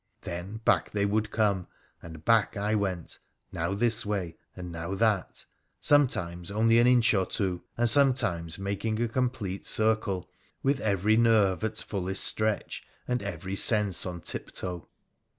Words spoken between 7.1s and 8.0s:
or two, and